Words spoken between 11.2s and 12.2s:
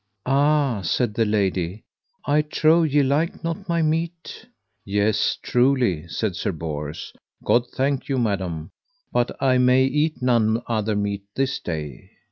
this day.